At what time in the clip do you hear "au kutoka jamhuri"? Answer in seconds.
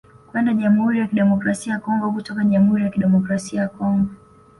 2.05-2.83